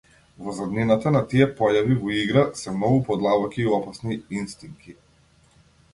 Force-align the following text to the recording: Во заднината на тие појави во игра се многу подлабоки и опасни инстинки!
Во 0.43 0.53
заднината 0.59 1.11
на 1.15 1.19
тие 1.33 1.47
појави 1.59 1.97
во 2.05 2.15
игра 2.21 2.45
се 2.63 2.73
многу 2.79 3.03
подлабоки 3.11 3.63
и 3.65 3.69
опасни 3.79 4.19
инстинки! 4.41 4.99